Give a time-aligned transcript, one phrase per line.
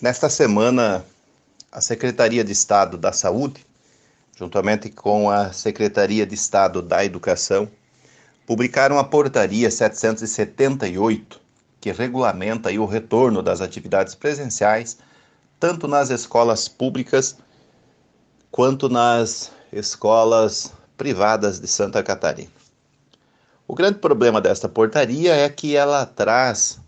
[0.00, 1.04] Nesta semana,
[1.70, 3.66] a Secretaria de Estado da Saúde,
[4.34, 7.68] juntamente com a Secretaria de Estado da Educação,
[8.46, 11.38] publicaram a Portaria 778,
[11.78, 14.96] que regulamenta o retorno das atividades presenciais,
[15.58, 17.36] tanto nas escolas públicas
[18.50, 22.50] quanto nas escolas privadas de Santa Catarina.
[23.68, 26.80] O grande problema desta portaria é que ela traz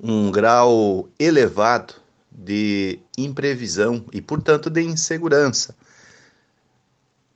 [0.00, 2.05] um grau elevado
[2.36, 5.74] de imprevisão e, portanto, de insegurança.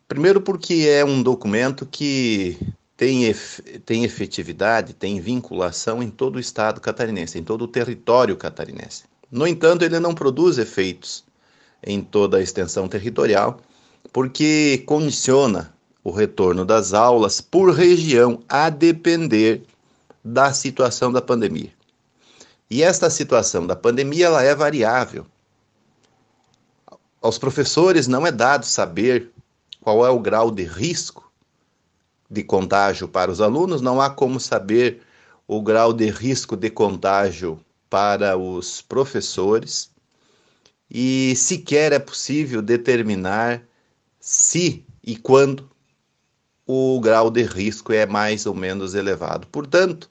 [0.06, 2.58] Primeiro, porque é um documento que
[2.96, 8.36] tem, ef tem efetividade, tem vinculação em todo o estado catarinense, em todo o território
[8.36, 9.04] catarinense.
[9.30, 11.24] No entanto, ele não produz efeitos
[11.82, 13.60] em toda a extensão territorial,
[14.12, 15.72] porque condiciona
[16.04, 19.62] o retorno das aulas por região a depender
[20.22, 21.70] da situação da pandemia.
[22.70, 25.26] E esta situação da pandemia ela é variável.
[27.20, 29.32] Aos professores não é dado saber
[29.80, 31.30] qual é o grau de risco
[32.30, 35.02] de contágio para os alunos, não há como saber
[35.48, 37.58] o grau de risco de contágio
[37.90, 39.90] para os professores
[40.88, 43.62] e sequer é possível determinar
[44.20, 45.68] se e quando
[46.64, 49.48] o grau de risco é mais ou menos elevado.
[49.48, 50.08] Portanto,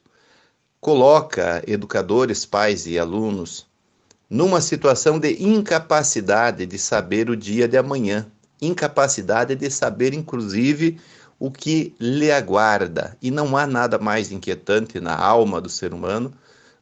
[0.80, 3.68] coloca educadores, pais e alunos
[4.30, 8.28] numa situação de incapacidade de saber o dia de amanhã,
[8.62, 11.00] incapacidade de saber, inclusive,
[11.40, 13.18] o que lhe aguarda.
[13.22, 16.32] E não há nada mais inquietante na alma do ser humano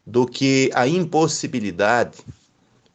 [0.05, 2.17] do que a impossibilidade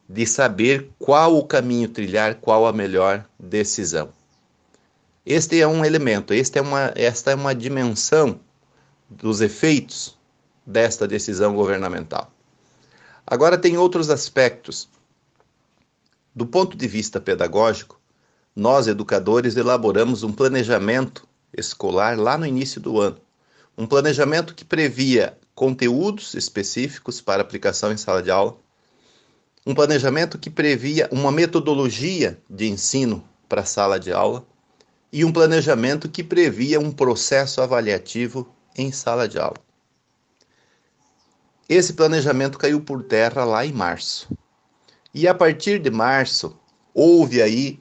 [0.07, 4.09] de saber qual o caminho trilhar, qual a melhor decisão.
[5.25, 8.39] Este é um elemento, este é uma, esta é uma dimensão
[9.09, 10.17] dos efeitos
[10.65, 12.31] desta decisão governamental.
[13.25, 14.89] Agora, tem outros aspectos.
[16.35, 17.99] Do ponto de vista pedagógico,
[18.55, 23.17] nós, educadores, elaboramos um planejamento escolar lá no início do ano.
[23.77, 28.57] Um planejamento que previa conteúdos específicos para aplicação em sala de aula,
[29.65, 34.45] um planejamento que previa uma metodologia de ensino para a sala de aula
[35.11, 39.57] e um planejamento que previa um processo avaliativo em sala de aula.
[41.67, 44.27] Esse planejamento caiu por terra lá em março.
[45.13, 46.57] E a partir de março,
[46.93, 47.79] houve aí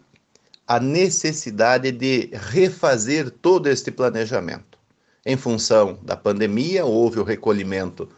[0.67, 4.79] a necessidade de refazer todo este planejamento.
[5.27, 8.09] Em função da pandemia, houve o recolhimento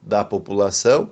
[0.00, 1.10] da população,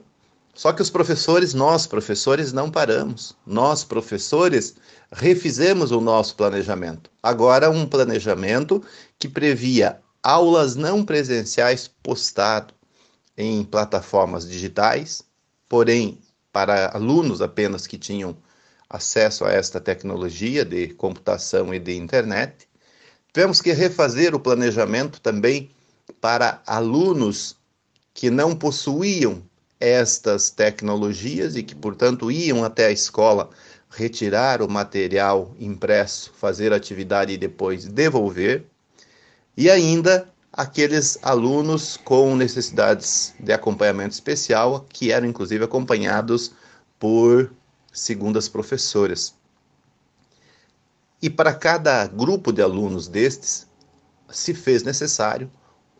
[0.54, 3.36] só que os professores, nós professores, não paramos.
[3.46, 4.74] Nós professores
[5.12, 7.10] refizemos o nosso planejamento.
[7.22, 8.82] Agora, um planejamento
[9.18, 12.77] que previa aulas não presenciais postado
[13.38, 15.22] em plataformas digitais,
[15.68, 16.18] porém
[16.52, 18.36] para alunos apenas que tinham
[18.90, 22.68] acesso a esta tecnologia de computação e de internet.
[23.32, 25.70] Tivemos que refazer o planejamento também
[26.20, 27.56] para alunos
[28.12, 29.40] que não possuíam
[29.78, 33.50] estas tecnologias e que, portanto, iam até a escola
[33.88, 38.64] retirar o material impresso, fazer atividade e depois devolver.
[39.56, 46.50] E ainda aqueles alunos com necessidades de acompanhamento especial, que eram inclusive acompanhados
[46.98, 47.52] por
[47.92, 49.36] segundas professoras.
[51.22, 53.68] E para cada grupo de alunos destes,
[54.28, 55.48] se fez necessário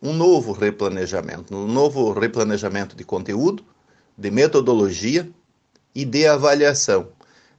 [0.01, 3.63] um novo replanejamento, um novo replanejamento de conteúdo,
[4.17, 5.31] de metodologia
[5.95, 7.07] e de avaliação.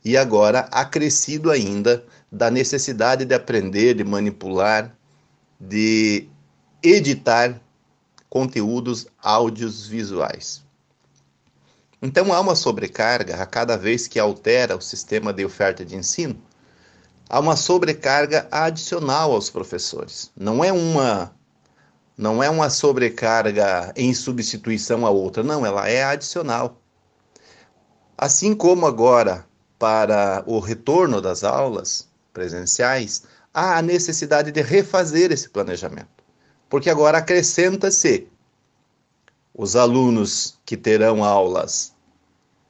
[0.05, 4.95] E agora acrescido ainda da necessidade de aprender, de manipular,
[5.59, 6.29] de
[6.83, 7.61] editar
[8.29, 10.63] conteúdos áudios visuais.
[12.01, 16.41] Então há uma sobrecarga a cada vez que altera o sistema de oferta de ensino.
[17.29, 20.31] Há uma sobrecarga adicional aos professores.
[20.37, 21.35] Não é uma
[22.17, 26.79] não é uma sobrecarga em substituição a outra, não, ela é adicional.
[28.17, 29.47] Assim como agora
[29.79, 33.23] para o retorno das aulas presenciais,
[33.55, 36.20] há a necessidade de refazer esse planejamento
[36.71, 38.29] porque agora acrescenta-se
[39.53, 41.93] os alunos que terão aulas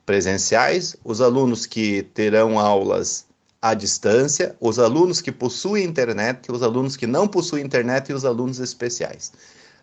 [0.07, 3.27] presenciais, os alunos que terão aulas
[3.61, 8.25] à distância, os alunos que possuem internet, os alunos que não possuem internet e os
[8.25, 9.33] alunos especiais.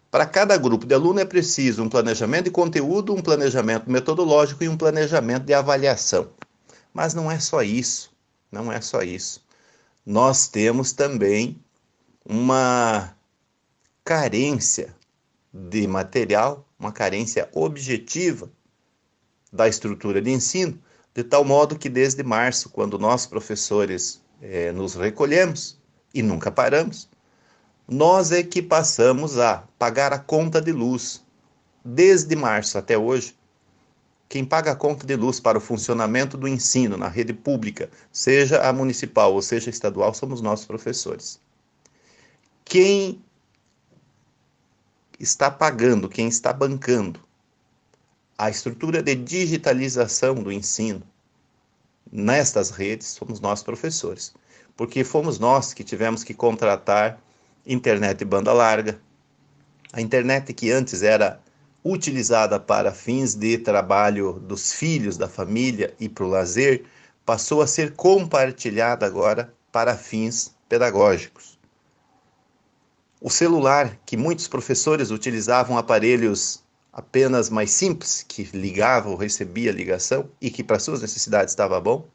[0.09, 4.67] Para cada grupo de aluno é preciso um planejamento de conteúdo, um planejamento metodológico e
[4.67, 6.27] um planejamento de avaliação.
[6.91, 8.11] Mas não é só isso,
[8.51, 9.45] não é só isso.
[10.03, 11.61] Nós temos também
[12.25, 13.15] uma
[14.07, 14.95] carência
[15.53, 18.49] de material, uma carência objetiva
[19.51, 20.81] da estrutura de ensino,
[21.13, 25.77] De tal modo que desde março, quando nós professores eh, nos recolhemos
[26.13, 27.09] e nunca paramos,
[27.85, 31.21] nós é que passamos a pagar a conta de luz.
[31.83, 33.35] Desde março até hoje,
[34.29, 38.61] quem paga a conta de luz para o funcionamento do ensino na rede pública, seja
[38.61, 41.41] a municipal ou seja a estadual, somos nós professores.
[42.63, 43.21] Quem
[45.19, 47.19] está pagando, quem está bancando
[48.37, 51.01] a estrutura de digitalização do ensino
[52.11, 54.33] nestas redes somos nós professores,
[54.75, 57.19] porque fomos nós que tivemos que contratar
[57.65, 58.99] internet banda larga,
[59.91, 61.41] a internet que antes era
[61.83, 66.83] utilizada para fins de trabalho dos filhos da família e para o lazer,
[67.25, 71.56] passou a ser compartilhada agora para fins pedagógicos.
[73.19, 80.29] O celular, que muitos professores utilizavam aparelhos apenas mais simples, que ligava ou recebia ligação
[80.39, 82.07] e que para suas necessidades estava bom,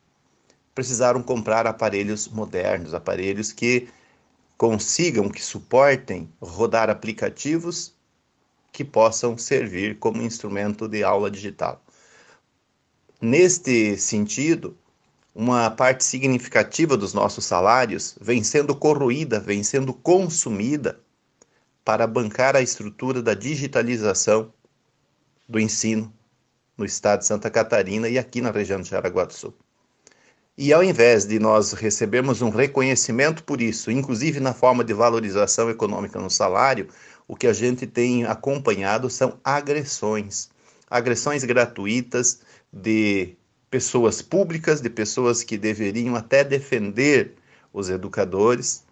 [0.75, 3.88] precisaram comprar aparelhos modernos, aparelhos que
[4.56, 7.94] consigam, que suportem rodar aplicativos
[8.70, 11.82] que possam servir como instrumento de aula digital.
[13.20, 14.76] Neste sentido,
[15.34, 21.00] uma parte significativa dos nossos salários vem sendo corroída, vem sendo consumida
[21.84, 24.52] para bancar a estrutura da digitalização
[25.49, 26.12] do ensino
[26.76, 29.55] no estado de Santa Catarina e aqui na região de Jaraguá do Sul.
[30.56, 35.70] E ao invés de nós recebermos um reconhecimento por isso, inclusive na forma de valorização
[35.70, 36.88] econômica no salário,
[37.26, 40.50] o que a gente tem acompanhado são agressões.
[40.90, 42.40] Agressões gratuitas
[42.70, 43.35] de
[43.73, 47.33] pessoas públicas, de pessoas que deveriam até defender
[47.73, 48.85] os educadores,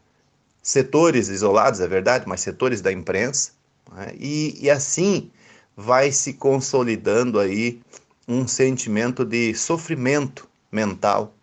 [0.62, 3.52] setores isolados, é verdade, mas setores da imprensa,
[3.94, 4.14] né?
[4.18, 5.30] e, e assim
[5.76, 7.82] vai se consolidando aí
[8.26, 11.34] um sentimento de sofrimento mental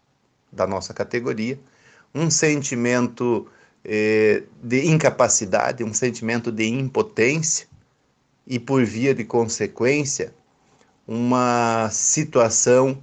[0.52, 1.60] da nossa categoria,
[2.16, 3.48] um sentimento
[3.86, 7.68] eh, de incapacidade, um sentimento de impotência
[8.48, 10.34] e, por via de consequência,
[11.08, 12.98] uma situação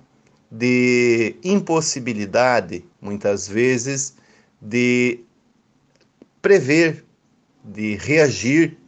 [0.56, 4.14] de impossibilidade, muitas vezes,
[4.62, 5.18] de
[6.40, 7.04] prever,
[7.64, 8.78] de reagir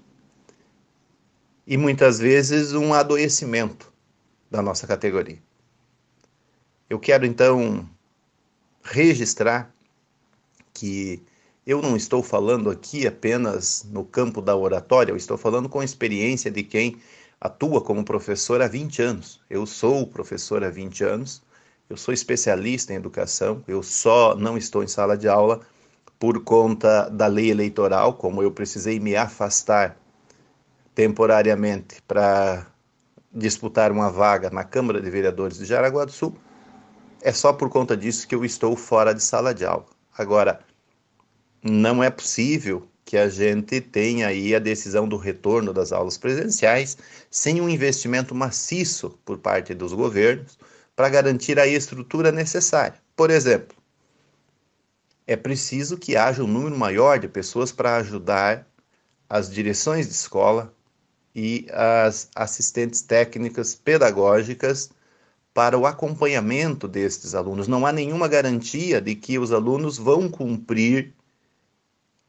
[1.66, 3.92] e muitas vezes um adoecimento
[4.48, 5.42] da nossa categoria.
[6.88, 7.88] Eu quero então
[8.84, 9.74] registrar
[10.72, 11.20] que
[11.66, 15.84] eu não estou falando aqui apenas no campo da oratória, eu estou falando com a
[15.84, 16.96] experiência de quem
[17.40, 19.40] atua como professor há 20 anos.
[19.50, 21.42] Eu sou professor há 20 anos,
[21.88, 25.60] eu sou especialista em educação, eu só não estou em sala de aula
[26.18, 29.96] por conta da lei eleitoral, como eu precisei me afastar
[30.94, 32.66] temporariamente para
[33.32, 36.36] disputar uma vaga na Câmara de Vereadores de Jaraguá do Sul,
[37.20, 39.86] é só por conta disso que eu estou fora de sala de aula.
[40.16, 40.60] Agora,
[41.62, 46.96] não é possível que a gente tenha aí a decisão do retorno das aulas presenciais
[47.30, 50.58] sem um investimento maciço por parte dos governos
[50.96, 53.00] para garantir a estrutura necessária.
[53.14, 53.76] Por exemplo,
[55.26, 58.66] é preciso que haja um número maior de pessoas para ajudar
[59.28, 60.74] as direções de escola,
[61.36, 64.88] e as assistentes técnicas pedagógicas
[65.52, 67.68] para o acompanhamento destes alunos.
[67.68, 71.12] Não há nenhuma garantia de que os alunos vão cumprir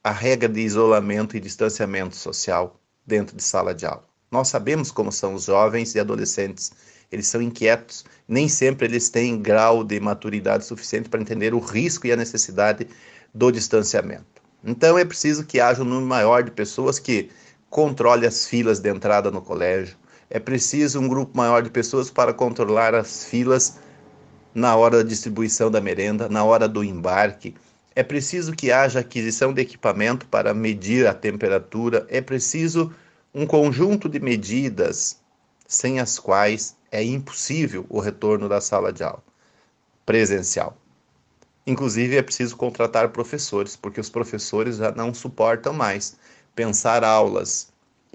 [0.03, 4.05] a regra de isolamento e distanciamento social dentro de sala de aula.
[4.29, 6.73] Nós sabemos como são os jovens e adolescentes.
[7.11, 12.05] Eles são inquietos, nem sempre eles têm grau de maturidade suficiente para entender o risco
[12.05, 12.87] e a necessidade
[13.33, 14.41] do distanciamento.
[14.63, 17.29] Então é preciso que haja um número maior de pessoas que
[17.69, 19.95] controle as filas de entrada no colégio.
[20.29, 23.77] É preciso um grupo maior de pessoas para controlar as filas
[24.53, 27.55] na hora da distribuição da merenda, na hora do embarque.
[27.95, 32.05] É preciso que haja aquisição de equipamento para medir a temperatura.
[32.09, 32.93] É preciso
[33.33, 35.17] um conjunto de medidas
[35.67, 39.23] sem as quais é impossível o retorno da sala de aula
[40.05, 40.77] presencial.
[41.65, 46.15] Inclusive, é preciso contratar professores, porque os professores já não suportam mais
[46.55, 47.67] pensar aulas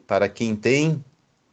[0.07, 1.05] para quem tem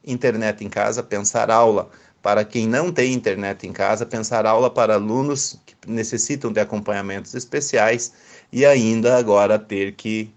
[0.04, 1.90] internet em casa, pensar aula
[2.22, 7.34] para quem não tem internet em casa, pensar aula para alunos que necessitam de acompanhamentos
[7.34, 8.14] especiais
[8.52, 10.34] e ainda agora ter que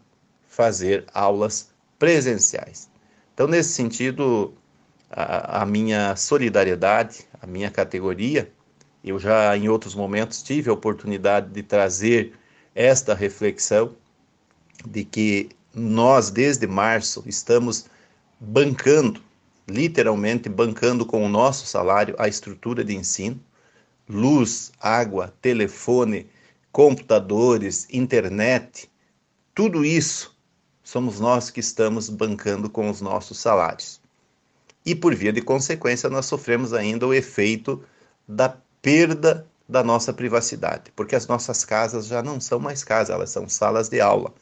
[0.49, 2.89] fazer aulas presenciais.
[3.35, 4.53] Então, nesse sentido,
[5.13, 8.51] a, a minha solidariedade, a minha categoria,
[9.05, 12.33] eu já em outros momentos tive a oportunidade de trazer
[12.75, 13.95] esta reflexão
[14.87, 17.87] de que nós, desde março, estamos
[18.41, 19.21] bancando,
[19.69, 23.41] literalmente bancando com o nosso salário, a estrutura de ensino.
[24.09, 26.29] luz, água, telefone,
[26.73, 28.91] computadores, internet,
[29.55, 30.37] tudo isso
[30.83, 34.02] somos nós que estamos bancando com os nossos salários.
[34.85, 37.83] E por via de consequência, nós sofremos ainda o efeito
[38.27, 43.31] da perda da nossa privacidade, porque as nossas casas já não são mais casas, elas
[43.31, 44.35] são salas de aula.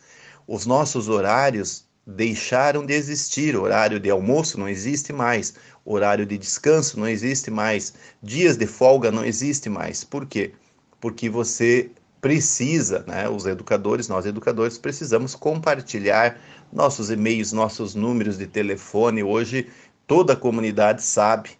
[0.46, 5.54] Os nossos horários deixaram de existir, horário de almoço não existe mais,
[5.84, 10.02] horário de descanso não existe mais, dias de folga não existe mais.
[10.02, 10.52] Por quê?
[11.00, 16.38] Porque você precisa, né, os educadores, nós educadores precisamos compartilhar
[16.72, 19.22] nossos e-mails, nossos números de telefone.
[19.22, 19.68] Hoje
[20.10, 21.50] toda a comunidade sabe,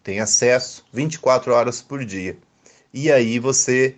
[0.00, 2.38] tem acesso 24 horas por dia.
[2.94, 3.96] E aí você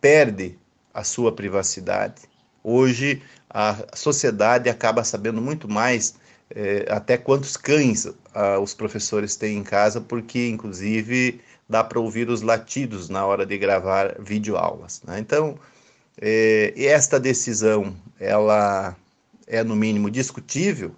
[0.00, 0.58] perde
[0.92, 2.22] a sua privacidade.
[2.64, 6.16] Hoje a sociedade acaba sabendo muito mais
[6.52, 8.08] é, até quantos cães
[8.60, 13.56] os professores têm em casa, porque inclusive dá para ouvir os latidos na hora de
[13.56, 15.00] gravar videoaulas.
[15.04, 15.20] Né?
[15.20, 15.56] Então,
[16.20, 18.96] é, esta decisão, ela
[19.46, 20.92] é no mínimo discutível,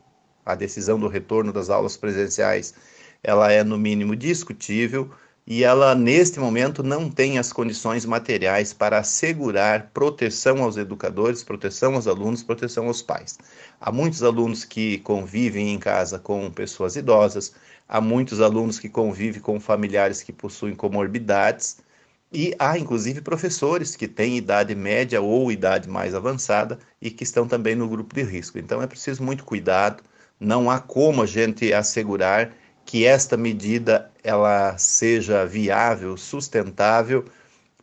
[0.44, 2.74] a decisão do retorno das aulas presenciais,
[3.22, 5.10] ela é no mínimo discutível,
[5.46, 11.94] e ela, neste momento, não tem as condições materiais para assegurar proteção aos educadores, proteção
[11.94, 13.38] aos alunos, proteção aos pais.
[13.80, 17.52] Há muitos alunos que convivem em casa com pessoas idosas,
[17.88, 21.78] há muitos alunos que convivem com familiares que possuem comorbidades,
[22.32, 27.46] e há inclusive professores que têm idade média ou idade mais avançada e que estão
[27.46, 28.58] também no grupo de risco.
[28.58, 30.02] Então é preciso muito cuidado,
[30.42, 32.52] não há como a gente assegurar
[32.84, 37.24] que esta medida ela seja viável, sustentável,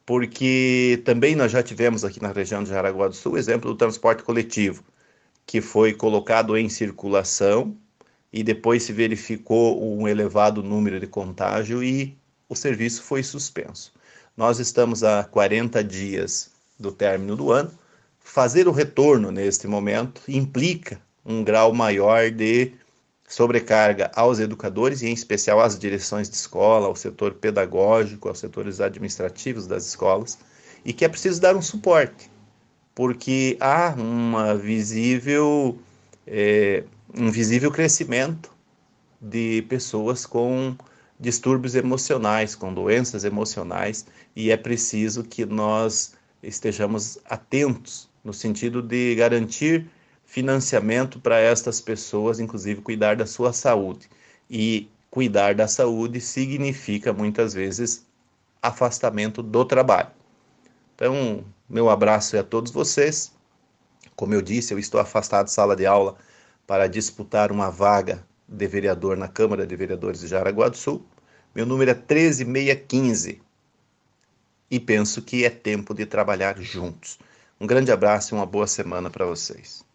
[0.06, 3.78] porque também nós já tivemos aqui na região de Jaraguá do Sul o exemplo do
[3.78, 4.84] transporte coletivo,
[5.46, 7.76] que foi colocado em circulação
[8.32, 12.18] e depois se verificou um elevado número de contágio e
[12.50, 13.94] o serviço foi suspenso.
[14.36, 17.72] Nós estamos a 40 dias do término do ano.
[18.20, 21.00] Fazer o retorno neste momento implica
[21.30, 22.74] um grau maior de
[23.28, 28.82] sobrecarga aos educadores e, em especial, às direções de escola, ao setor pedagógico, aos setores
[28.82, 30.40] administrativos das escolas,
[30.84, 32.32] e que é preciso dar um suporte,
[32.96, 35.78] porque há uma visível,
[36.26, 36.84] é,
[37.16, 38.52] um visível crescimento
[39.22, 40.76] de pessoas com
[41.20, 49.14] distúrbios emocionais, com doenças emocionais, e é preciso que nós estejamos atentos no sentido de
[49.14, 49.88] garantir
[50.30, 54.08] financiamento para estas pessoas, inclusive cuidar da sua saúde.
[54.48, 58.06] E cuidar da saúde significa muitas vezes
[58.62, 60.12] afastamento do trabalho.
[60.94, 63.32] Então, meu abraço é a todos vocês.
[64.16, 66.16] Como eu disse, eu estou afastado de sala de aula
[66.68, 71.04] para disputar uma vaga de vereador na Câmara de Vereadores de Jaraguá do Sul.
[71.56, 73.42] Meu número é 13615
[74.70, 77.18] e penso que é tempo de trabalhar juntos.
[77.60, 79.89] Um grande abraço e uma boa semana para vocês.